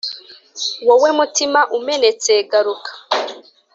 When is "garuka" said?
2.51-2.91